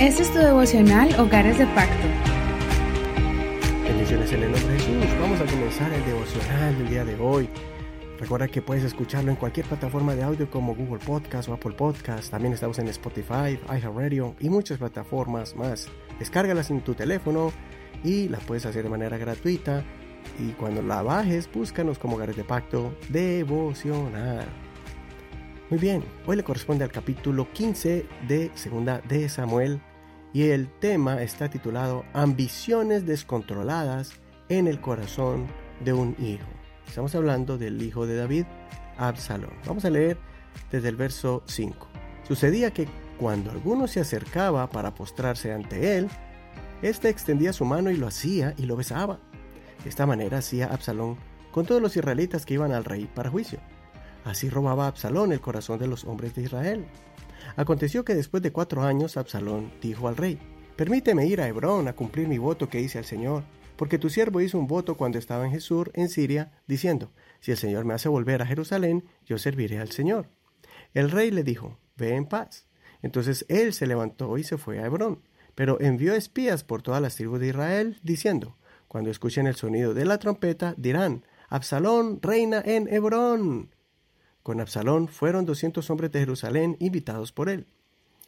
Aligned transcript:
Este 0.00 0.22
es 0.22 0.32
tu 0.32 0.38
devocional 0.38 1.12
Hogares 1.18 1.58
de 1.58 1.66
Pacto. 1.66 2.06
Bendiciones 3.82 4.32
en 4.32 4.44
el 4.44 4.52
nombre 4.52 4.72
de 4.74 4.78
Jesús. 4.78 5.18
Vamos 5.20 5.40
a 5.40 5.44
comenzar 5.44 5.92
el 5.92 6.04
devocional 6.04 6.78
del 6.78 6.88
día 6.88 7.04
de 7.04 7.16
hoy. 7.16 7.48
Recuerda 8.20 8.46
que 8.46 8.62
puedes 8.62 8.84
escucharlo 8.84 9.32
en 9.32 9.36
cualquier 9.36 9.66
plataforma 9.66 10.14
de 10.14 10.22
audio 10.22 10.48
como 10.48 10.76
Google 10.76 11.04
Podcast 11.04 11.48
o 11.48 11.52
Apple 11.52 11.72
Podcast. 11.72 12.30
También 12.30 12.54
estamos 12.54 12.78
en 12.78 12.86
Spotify, 12.86 13.58
iHeartRadio 13.68 14.36
y 14.38 14.48
muchas 14.50 14.78
plataformas 14.78 15.56
más. 15.56 15.88
Descárgalas 16.20 16.70
en 16.70 16.80
tu 16.82 16.94
teléfono 16.94 17.50
y 18.04 18.28
la 18.28 18.38
puedes 18.38 18.66
hacer 18.66 18.84
de 18.84 18.90
manera 18.90 19.18
gratuita. 19.18 19.82
Y 20.38 20.52
cuando 20.52 20.80
la 20.80 21.02
bajes, 21.02 21.50
búscanos 21.52 21.98
como 21.98 22.14
Hogares 22.14 22.36
de 22.36 22.44
Pacto 22.44 22.94
Devocional. 23.08 24.46
Muy 25.70 25.80
bien, 25.80 26.04
hoy 26.24 26.36
le 26.36 26.44
corresponde 26.44 26.84
al 26.84 26.92
capítulo 26.92 27.52
15 27.52 28.06
de 28.28 28.52
Segunda 28.54 29.02
de 29.08 29.28
Samuel 29.28 29.80
y 30.32 30.44
el 30.50 30.68
tema 30.80 31.22
está 31.22 31.48
titulado 31.48 32.04
Ambiciones 32.12 33.06
descontroladas 33.06 34.12
en 34.48 34.66
el 34.66 34.80
corazón 34.80 35.46
de 35.84 35.92
un 35.92 36.16
hijo. 36.18 36.46
Estamos 36.86 37.14
hablando 37.14 37.58
del 37.58 37.80
hijo 37.82 38.06
de 38.06 38.16
David, 38.16 38.44
Absalón. 38.96 39.52
Vamos 39.66 39.84
a 39.84 39.90
leer 39.90 40.18
desde 40.70 40.88
el 40.88 40.96
verso 40.96 41.42
5. 41.46 41.86
Sucedía 42.26 42.72
que 42.72 42.88
cuando 43.18 43.50
alguno 43.50 43.86
se 43.86 44.00
acercaba 44.00 44.68
para 44.68 44.94
postrarse 44.94 45.52
ante 45.52 45.98
él, 45.98 46.08
éste 46.82 47.08
extendía 47.08 47.52
su 47.52 47.64
mano 47.64 47.90
y 47.90 47.96
lo 47.96 48.06
hacía 48.06 48.54
y 48.56 48.66
lo 48.66 48.76
besaba. 48.76 49.18
De 49.82 49.88
esta 49.88 50.06
manera 50.06 50.38
hacía 50.38 50.66
Absalón 50.66 51.16
con 51.52 51.66
todos 51.66 51.80
los 51.80 51.96
israelitas 51.96 52.44
que 52.44 52.54
iban 52.54 52.72
al 52.72 52.84
rey 52.84 53.08
para 53.12 53.30
juicio. 53.30 53.60
Así 54.28 54.50
robaba 54.50 54.88
Absalón 54.88 55.32
el 55.32 55.40
corazón 55.40 55.78
de 55.78 55.86
los 55.86 56.04
hombres 56.04 56.34
de 56.34 56.42
Israel. 56.42 56.84
Aconteció 57.56 58.04
que 58.04 58.14
después 58.14 58.42
de 58.42 58.52
cuatro 58.52 58.82
años 58.82 59.16
Absalón 59.16 59.72
dijo 59.80 60.06
al 60.06 60.18
rey, 60.18 60.38
Permíteme 60.76 61.26
ir 61.26 61.40
a 61.40 61.48
Hebrón 61.48 61.88
a 61.88 61.94
cumplir 61.94 62.28
mi 62.28 62.36
voto 62.36 62.68
que 62.68 62.78
hice 62.78 62.98
al 62.98 63.06
Señor, 63.06 63.44
porque 63.76 63.96
tu 63.96 64.10
siervo 64.10 64.42
hizo 64.42 64.58
un 64.58 64.66
voto 64.66 64.98
cuando 64.98 65.18
estaba 65.18 65.46
en 65.46 65.52
Jesús, 65.52 65.88
en 65.94 66.10
Siria, 66.10 66.52
diciendo, 66.66 67.10
Si 67.40 67.52
el 67.52 67.56
Señor 67.56 67.86
me 67.86 67.94
hace 67.94 68.10
volver 68.10 68.42
a 68.42 68.46
Jerusalén, 68.46 69.06
yo 69.24 69.38
serviré 69.38 69.78
al 69.78 69.92
Señor. 69.92 70.28
El 70.92 71.10
rey 71.10 71.30
le 71.30 71.42
dijo, 71.42 71.78
Ve 71.96 72.14
en 72.14 72.26
paz. 72.26 72.66
Entonces 73.00 73.46
él 73.48 73.72
se 73.72 73.86
levantó 73.86 74.36
y 74.36 74.44
se 74.44 74.58
fue 74.58 74.78
a 74.78 74.84
Hebrón, 74.84 75.22
pero 75.54 75.80
envió 75.80 76.12
espías 76.14 76.64
por 76.64 76.82
todas 76.82 77.00
las 77.00 77.16
tribus 77.16 77.40
de 77.40 77.48
Israel, 77.48 77.98
diciendo, 78.02 78.58
Cuando 78.88 79.10
escuchen 79.10 79.46
el 79.46 79.54
sonido 79.54 79.94
de 79.94 80.04
la 80.04 80.18
trompeta, 80.18 80.74
dirán, 80.76 81.24
Absalón 81.48 82.20
reina 82.20 82.62
en 82.62 82.92
Hebrón. 82.92 83.70
Con 84.48 84.62
Absalón 84.62 85.08
fueron 85.08 85.44
doscientos 85.44 85.90
hombres 85.90 86.10
de 86.10 86.20
Jerusalén 86.20 86.78
invitados 86.80 87.32
por 87.32 87.50
él. 87.50 87.66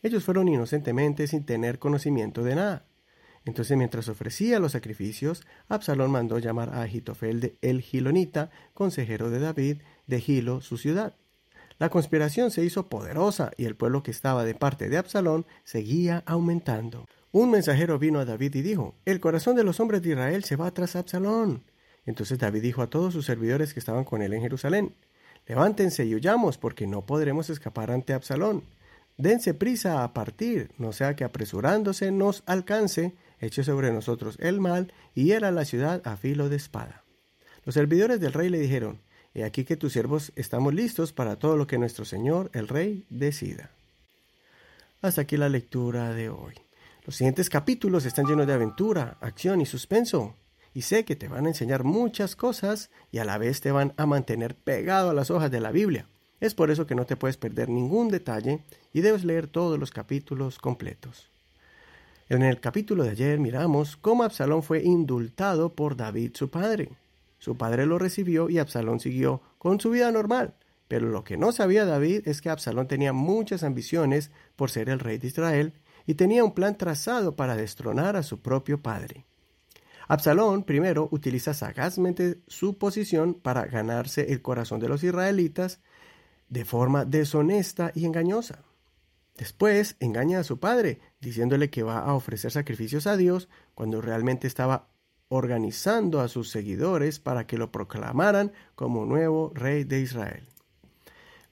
Ellos 0.02 0.22
fueron 0.22 0.48
inocentemente 0.48 1.26
sin 1.26 1.46
tener 1.46 1.78
conocimiento 1.78 2.44
de 2.44 2.56
nada. 2.56 2.84
Entonces, 3.46 3.74
mientras 3.78 4.06
ofrecía 4.10 4.58
los 4.58 4.72
sacrificios, 4.72 5.46
Absalón 5.70 6.10
mandó 6.10 6.38
llamar 6.38 6.74
a 6.74 6.82
Agitofel 6.82 7.40
de 7.40 7.56
el 7.62 7.80
Gilonita, 7.80 8.50
consejero 8.74 9.30
de 9.30 9.38
David, 9.38 9.78
de 10.08 10.20
Gilo, 10.20 10.60
su 10.60 10.76
ciudad. 10.76 11.14
La 11.78 11.88
conspiración 11.88 12.50
se 12.50 12.66
hizo 12.66 12.90
poderosa 12.90 13.52
y 13.56 13.64
el 13.64 13.74
pueblo 13.74 14.02
que 14.02 14.10
estaba 14.10 14.44
de 14.44 14.54
parte 14.54 14.90
de 14.90 14.98
Absalón 14.98 15.46
seguía 15.64 16.22
aumentando. 16.26 17.08
Un 17.32 17.50
mensajero 17.50 17.98
vino 17.98 18.18
a 18.18 18.26
David 18.26 18.56
y 18.56 18.60
dijo, 18.60 18.94
El 19.06 19.20
corazón 19.20 19.56
de 19.56 19.64
los 19.64 19.80
hombres 19.80 20.02
de 20.02 20.10
Israel 20.10 20.44
se 20.44 20.56
va 20.56 20.70
tras 20.74 20.96
Absalón. 20.96 21.64
Entonces 22.04 22.38
David 22.38 22.60
dijo 22.60 22.82
a 22.82 22.90
todos 22.90 23.14
sus 23.14 23.24
servidores 23.24 23.72
que 23.72 23.80
estaban 23.80 24.04
con 24.04 24.20
él 24.20 24.34
en 24.34 24.42
Jerusalén, 24.42 24.94
Levántense 25.50 26.04
y 26.04 26.14
huyamos, 26.14 26.58
porque 26.58 26.86
no 26.86 27.04
podremos 27.04 27.50
escapar 27.50 27.90
ante 27.90 28.12
Absalón. 28.12 28.62
Dense 29.16 29.52
prisa 29.52 30.04
a 30.04 30.14
partir, 30.14 30.70
no 30.78 30.92
sea 30.92 31.16
que 31.16 31.24
apresurándose 31.24 32.12
nos 32.12 32.44
alcance, 32.46 33.16
eche 33.40 33.64
sobre 33.64 33.90
nosotros 33.90 34.36
el 34.38 34.60
mal 34.60 34.92
y 35.12 35.24
hiera 35.24 35.50
la 35.50 35.64
ciudad 35.64 36.02
a 36.06 36.16
filo 36.16 36.48
de 36.48 36.54
espada. 36.54 37.02
Los 37.64 37.74
servidores 37.74 38.20
del 38.20 38.32
rey 38.32 38.48
le 38.48 38.60
dijeron, 38.60 39.00
He 39.34 39.42
aquí 39.42 39.64
que 39.64 39.76
tus 39.76 39.92
siervos 39.92 40.30
estamos 40.36 40.72
listos 40.72 41.12
para 41.12 41.34
todo 41.34 41.56
lo 41.56 41.66
que 41.66 41.78
nuestro 41.78 42.04
señor 42.04 42.48
el 42.54 42.68
rey 42.68 43.04
decida. 43.10 43.72
Hasta 45.02 45.22
aquí 45.22 45.36
la 45.36 45.48
lectura 45.48 46.12
de 46.14 46.28
hoy. 46.28 46.54
Los 47.04 47.16
siguientes 47.16 47.50
capítulos 47.50 48.04
están 48.04 48.26
llenos 48.26 48.46
de 48.46 48.52
aventura, 48.52 49.16
acción 49.20 49.60
y 49.60 49.66
suspenso 49.66 50.36
y 50.74 50.82
sé 50.82 51.04
que 51.04 51.16
te 51.16 51.28
van 51.28 51.46
a 51.46 51.48
enseñar 51.48 51.84
muchas 51.84 52.36
cosas 52.36 52.90
y 53.10 53.18
a 53.18 53.24
la 53.24 53.38
vez 53.38 53.60
te 53.60 53.72
van 53.72 53.92
a 53.96 54.06
mantener 54.06 54.54
pegado 54.54 55.10
a 55.10 55.14
las 55.14 55.30
hojas 55.30 55.50
de 55.50 55.60
la 55.60 55.72
Biblia. 55.72 56.06
Es 56.40 56.54
por 56.54 56.70
eso 56.70 56.86
que 56.86 56.94
no 56.94 57.04
te 57.04 57.16
puedes 57.16 57.36
perder 57.36 57.68
ningún 57.68 58.08
detalle 58.08 58.64
y 58.92 59.00
debes 59.00 59.24
leer 59.24 59.46
todos 59.46 59.78
los 59.78 59.90
capítulos 59.90 60.58
completos. 60.58 61.30
En 62.28 62.42
el 62.42 62.60
capítulo 62.60 63.02
de 63.02 63.10
ayer 63.10 63.40
miramos 63.40 63.96
cómo 63.96 64.22
Absalón 64.22 64.62
fue 64.62 64.82
indultado 64.82 65.74
por 65.74 65.96
David 65.96 66.32
su 66.34 66.48
padre. 66.48 66.90
Su 67.38 67.56
padre 67.56 67.86
lo 67.86 67.98
recibió 67.98 68.48
y 68.48 68.58
Absalón 68.58 69.00
siguió 69.00 69.42
con 69.58 69.80
su 69.80 69.90
vida 69.90 70.12
normal. 70.12 70.54
Pero 70.86 71.08
lo 71.08 71.24
que 71.24 71.36
no 71.36 71.52
sabía 71.52 71.84
David 71.84 72.26
es 72.26 72.40
que 72.40 72.50
Absalón 72.50 72.88
tenía 72.88 73.12
muchas 73.12 73.62
ambiciones 73.62 74.30
por 74.56 74.70
ser 74.70 74.88
el 74.88 74.98
rey 74.98 75.18
de 75.18 75.28
Israel 75.28 75.72
y 76.06 76.14
tenía 76.14 76.44
un 76.44 76.54
plan 76.54 76.76
trazado 76.76 77.36
para 77.36 77.56
destronar 77.56 78.16
a 78.16 78.22
su 78.22 78.40
propio 78.40 78.80
padre. 78.80 79.24
Absalón 80.10 80.64
primero 80.64 81.08
utiliza 81.12 81.54
sagazmente 81.54 82.40
su 82.48 82.78
posición 82.78 83.32
para 83.34 83.66
ganarse 83.66 84.32
el 84.32 84.42
corazón 84.42 84.80
de 84.80 84.88
los 84.88 85.04
israelitas 85.04 85.80
de 86.48 86.64
forma 86.64 87.04
deshonesta 87.04 87.92
y 87.94 88.06
engañosa. 88.06 88.64
Después 89.38 89.94
engaña 90.00 90.40
a 90.40 90.42
su 90.42 90.58
padre, 90.58 90.98
diciéndole 91.20 91.70
que 91.70 91.84
va 91.84 92.00
a 92.00 92.14
ofrecer 92.14 92.50
sacrificios 92.50 93.06
a 93.06 93.16
Dios 93.16 93.48
cuando 93.76 94.00
realmente 94.00 94.48
estaba 94.48 94.88
organizando 95.28 96.20
a 96.20 96.26
sus 96.26 96.50
seguidores 96.50 97.20
para 97.20 97.46
que 97.46 97.56
lo 97.56 97.70
proclamaran 97.70 98.50
como 98.74 99.04
nuevo 99.04 99.52
rey 99.54 99.84
de 99.84 100.00
Israel. 100.00 100.48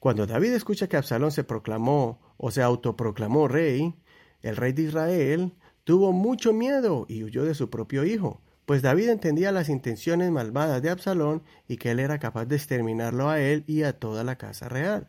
Cuando 0.00 0.26
David 0.26 0.54
escucha 0.54 0.88
que 0.88 0.96
Absalón 0.96 1.30
se 1.30 1.44
proclamó 1.44 2.18
o 2.36 2.50
se 2.50 2.62
autoproclamó 2.62 3.46
rey, 3.46 3.94
el 4.42 4.56
rey 4.56 4.72
de 4.72 4.82
Israel 4.82 5.54
tuvo 5.84 6.12
mucho 6.12 6.52
miedo 6.52 7.06
y 7.08 7.22
huyó 7.22 7.44
de 7.44 7.54
su 7.54 7.70
propio 7.70 8.04
hijo, 8.04 8.42
pues 8.68 8.82
David 8.82 9.08
entendía 9.08 9.50
las 9.50 9.70
intenciones 9.70 10.30
malvadas 10.30 10.82
de 10.82 10.90
Absalón 10.90 11.42
y 11.66 11.78
que 11.78 11.92
él 11.92 12.00
era 12.00 12.18
capaz 12.18 12.44
de 12.44 12.56
exterminarlo 12.56 13.30
a 13.30 13.40
él 13.40 13.64
y 13.66 13.84
a 13.84 13.98
toda 13.98 14.24
la 14.24 14.36
casa 14.36 14.68
real. 14.68 15.08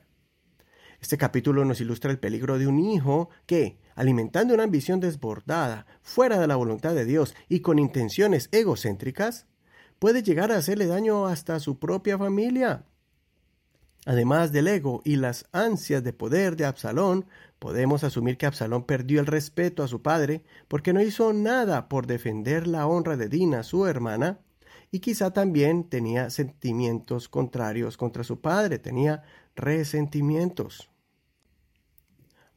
Este 1.01 1.17
capítulo 1.17 1.65
nos 1.65 1.81
ilustra 1.81 2.09
el 2.09 2.19
peligro 2.19 2.57
de 2.57 2.67
un 2.67 2.79
hijo 2.79 3.29
que, 3.45 3.77
alimentando 3.95 4.53
una 4.53 4.63
ambición 4.63 5.01
desbordada, 5.01 5.87
fuera 6.01 6.39
de 6.39 6.47
la 6.47 6.55
voluntad 6.55 6.95
de 6.95 7.03
Dios 7.03 7.35
y 7.49 7.59
con 7.59 7.79
intenciones 7.79 8.47
egocéntricas, 8.53 9.45
puede 9.99 10.23
llegar 10.23 10.53
a 10.53 10.55
hacerle 10.55 10.85
daño 10.85 11.25
hasta 11.25 11.55
a 11.55 11.59
su 11.59 11.79
propia 11.79 12.17
familia. 12.17 12.85
Además 14.09 14.51
del 14.51 14.67
ego 14.67 15.03
y 15.05 15.17
las 15.17 15.45
ansias 15.51 16.03
de 16.03 16.13
poder 16.13 16.55
de 16.55 16.65
Absalón, 16.65 17.27
podemos 17.59 18.03
asumir 18.03 18.39
que 18.39 18.47
Absalón 18.47 18.83
perdió 18.85 19.19
el 19.19 19.27
respeto 19.27 19.83
a 19.83 19.87
su 19.87 20.01
padre 20.01 20.43
porque 20.67 20.93
no 20.93 21.01
hizo 21.03 21.31
nada 21.31 21.87
por 21.89 22.07
defender 22.07 22.65
la 22.65 22.87
honra 22.87 23.17
de 23.17 23.29
Dina, 23.29 23.61
su 23.61 23.85
hermana, 23.85 24.39
y 24.89 25.01
quizá 25.01 25.31
también 25.31 25.83
tenía 25.83 26.31
sentimientos 26.31 27.29
contrarios 27.29 27.97
contra 27.97 28.23
su 28.23 28.41
padre, 28.41 28.79
tenía 28.79 29.21
resentimientos. 29.55 30.89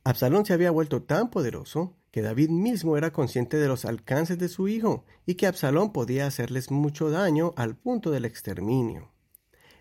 Absalón 0.04 0.46
se 0.46 0.54
había 0.54 0.70
vuelto 0.70 1.02
tan 1.02 1.28
poderoso 1.28 1.98
que 2.10 2.22
David 2.22 2.48
mismo 2.48 2.96
era 2.96 3.12
consciente 3.12 3.58
de 3.58 3.68
los 3.68 3.84
alcances 3.84 4.38
de 4.38 4.48
su 4.48 4.68
hijo 4.68 5.04
y 5.26 5.34
que 5.34 5.46
Absalón 5.46 5.92
podía 5.92 6.26
hacerles 6.26 6.70
mucho 6.70 7.10
daño 7.10 7.52
al 7.56 7.76
punto 7.76 8.10
del 8.10 8.24
exterminio. 8.24 9.11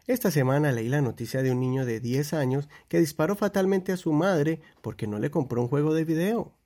Esta 0.07 0.31
semana 0.31 0.71
leí 0.71 0.89
la 0.89 1.01
noticia 1.01 1.43
de 1.43 1.51
un 1.51 1.59
niño 1.59 1.85
de 1.85 1.99
10 1.99 2.33
años 2.33 2.67
que 2.87 2.99
disparó 2.99 3.35
fatalmente 3.35 3.91
a 3.91 3.97
su 3.97 4.11
madre 4.13 4.59
porque 4.81 5.05
no 5.05 5.19
le 5.19 5.29
compró 5.29 5.61
un 5.61 5.67
juego 5.67 5.93
de 5.93 6.05
video. 6.05 6.57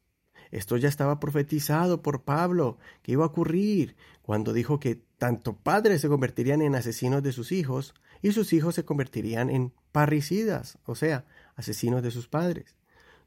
Esto 0.52 0.78
ya 0.78 0.88
estaba 0.88 1.20
profetizado 1.20 2.02
por 2.02 2.24
Pablo, 2.24 2.78
que 3.02 3.12
iba 3.12 3.26
a 3.26 3.28
ocurrir, 3.28 3.98
cuando 4.22 4.54
dijo 4.54 4.80
que 4.80 5.02
tanto 5.18 5.58
padres 5.58 6.00
se 6.00 6.08
convertirían 6.08 6.62
en 6.62 6.76
asesinos 6.76 7.24
de 7.24 7.34
sus 7.34 7.52
hijos 7.52 7.94
y 8.22 8.32
sus 8.32 8.54
hijos 8.54 8.76
se 8.76 8.86
convertirían 8.86 9.50
en 9.50 9.74
parricidas, 9.92 10.78
o 10.86 10.96
sea, 10.96 11.26
asesinos 11.56 12.04
de 12.04 12.12
sus 12.12 12.30
padres. 12.30 12.78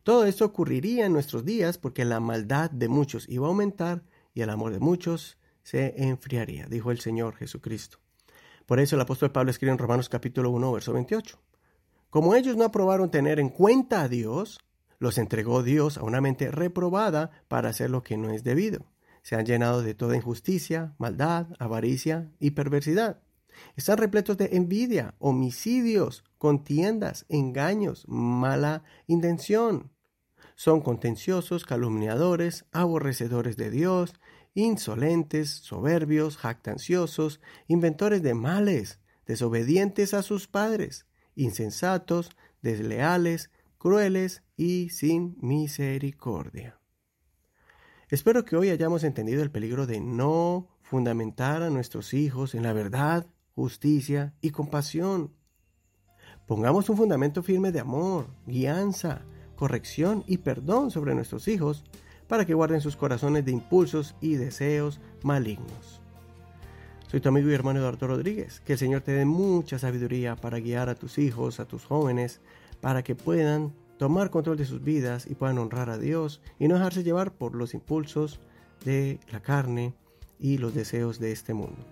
Todo 0.05 0.25
esto 0.25 0.47
ocurriría 0.47 1.05
en 1.05 1.13
nuestros 1.13 1.45
días 1.45 1.77
porque 1.77 2.07
la 2.07 2.21
maldad 2.21 2.71
de 2.71 2.89
muchos 2.89 3.29
iba 3.29 3.47
a 3.47 3.51
aumentar 3.51 4.05
y 4.33 4.41
el 4.41 4.49
amor 4.49 4.73
de 4.73 4.79
muchos 4.79 5.37
se 5.63 6.03
enfriaría, 6.03 6.67
dijo 6.67 6.91
el 6.91 7.01
Señor 7.01 7.35
Jesucristo. 7.35 7.99
Por 8.69 8.81
eso 8.81 8.97
el 8.97 9.01
apóstol 9.01 9.33
Pablo 9.33 9.51
escribe 9.51 9.73
en 9.73 9.79
Romanos 9.79 10.11
capítulo 10.11 10.51
1, 10.51 10.73
verso 10.73 10.93
28. 10.93 11.39
Como 12.11 12.35
ellos 12.35 12.55
no 12.55 12.65
aprobaron 12.65 13.11
tener 13.11 13.41
en 13.41 13.49
cuenta 13.49 14.03
a 14.03 14.09
Dios, 14.09 14.61
los 14.99 15.17
entregó 15.17 15.63
Dios 15.63 15.97
a 15.97 16.03
una 16.03 16.21
mente 16.21 16.51
reprobada 16.51 17.31
para 17.49 17.71
hacer 17.71 17.89
lo 17.89 18.03
que 18.03 18.19
no 18.19 18.29
es 18.29 18.45
debido. 18.45 18.85
Se 19.23 19.37
han 19.37 19.47
llenado 19.47 19.81
de 19.81 19.95
toda 19.95 20.17
injusticia, 20.17 20.95
maldad, 20.99 21.47
avaricia 21.59 22.31
y 22.41 22.51
perversidad. 22.51 23.23
Están 23.75 23.97
repletos 23.97 24.37
de 24.37 24.51
envidia, 24.53 25.15
homicidios, 25.19 26.23
contiendas, 26.37 27.25
engaños, 27.31 28.05
mala 28.07 28.83
intención. 29.07 29.91
Son 30.59 30.81
contenciosos, 30.81 31.65
calumniadores, 31.65 32.65
aborrecedores 32.73 33.57
de 33.57 33.71
Dios, 33.71 34.15
insolentes, 34.55 35.51
soberbios, 35.51 36.37
jactanciosos, 36.37 37.41
inventores 37.69 38.25
de 38.25 38.35
males, 38.35 38.99
desobedientes 39.25 40.15
a 40.15 40.23
sus 40.25 40.49
padres, 40.49 41.07
insensatos, 41.37 42.33
desleales, 42.61 43.53
crueles 43.79 44.43
y 44.57 44.89
sin 44.89 45.39
misericordia. 45.41 46.81
Espero 48.09 48.45
que 48.45 48.57
hoy 48.57 48.71
hayamos 48.71 49.05
entendido 49.05 49.45
el 49.45 49.53
peligro 49.53 49.87
de 49.87 50.01
no 50.01 50.77
fundamentar 50.83 51.63
a 51.63 51.71
nuestros 51.71 52.13
hijos 52.15 52.57
en 52.57 52.65
la 52.65 52.73
verdad, 52.73 53.29
justicia 53.55 54.35
y 54.41 54.51
compasión. 54.51 55.37
Pongamos 56.49 56.91
un 56.91 56.97
fundamento 56.97 57.45
firme 57.45 57.71
de 57.71 57.79
amor, 57.79 58.35
guianza, 58.45 59.25
corrección 59.59 60.23
y 60.27 60.39
perdón 60.39 60.91
sobre 60.91 61.15
nuestros 61.15 61.49
hijos 61.49 61.85
para 62.29 62.47
que 62.47 62.55
guarden 62.55 62.81
sus 62.81 62.97
corazones 62.97 63.45
de 63.45 63.53
impulsos 63.53 64.15
y 64.21 64.37
deseos 64.37 65.01
malignos. 65.23 66.01
Soy 67.09 67.21
tu 67.21 67.31
amigo 67.31 67.51
y 67.51 67.55
hermano 67.55 67.81
Eduardo 67.81 68.07
Rodríguez. 68.07 68.61
Que 68.61 68.75
el 68.75 68.79
Señor 68.79 69.01
te 69.01 69.13
dé 69.13 69.25
mucha 69.25 69.79
sabiduría 69.79 70.37
para 70.37 70.61
guiar 70.61 70.89
a 70.89 70.95
tus 70.95 71.19
hijos, 71.19 71.59
a 71.59 71.65
tus 71.65 71.85
jóvenes, 71.85 72.41
para 72.81 73.03
que 73.03 73.15
puedan 73.15 73.73
tomar 73.97 74.31
control 74.31 74.59
de 74.59 74.67
sus 74.67 74.85
vidas 74.85 75.27
y 75.27 75.35
puedan 75.35 75.59
honrar 75.59 75.91
a 75.91 75.99
Dios 75.99 76.41
y 76.59 76.69
no 76.69 76.75
dejarse 76.75 77.03
llevar 77.03 77.33
por 77.33 77.55
los 77.55 77.75
impulsos 77.75 78.41
de 78.85 79.19
la 79.33 79.41
carne 79.41 79.95
y 80.39 80.59
los 80.59 80.75
deseos 80.75 81.19
de 81.19 81.33
este 81.33 81.55
mundo. 81.55 81.85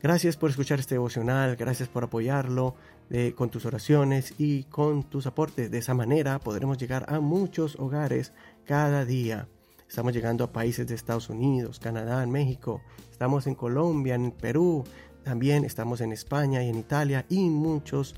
Gracias 0.00 0.36
por 0.36 0.50
escuchar 0.50 0.78
este 0.78 0.94
devocional, 0.94 1.56
gracias 1.56 1.88
por 1.88 2.04
apoyarlo 2.04 2.76
eh, 3.10 3.32
con 3.34 3.50
tus 3.50 3.64
oraciones 3.66 4.34
y 4.38 4.64
con 4.64 5.04
tus 5.04 5.26
aportes. 5.26 5.70
De 5.70 5.78
esa 5.78 5.94
manera 5.94 6.38
podremos 6.38 6.78
llegar 6.78 7.06
a 7.08 7.20
muchos 7.20 7.76
hogares 7.76 8.32
cada 8.64 9.04
día. 9.04 9.48
Estamos 9.88 10.12
llegando 10.12 10.44
a 10.44 10.52
países 10.52 10.86
de 10.86 10.94
Estados 10.94 11.30
Unidos, 11.30 11.78
Canadá, 11.80 12.26
México, 12.26 12.82
estamos 13.10 13.46
en 13.46 13.54
Colombia, 13.54 14.14
en 14.14 14.32
Perú, 14.32 14.84
también 15.24 15.64
estamos 15.64 16.00
en 16.00 16.12
España 16.12 16.62
y 16.62 16.68
en 16.68 16.78
Italia 16.78 17.24
y 17.28 17.48
muchos 17.48 18.14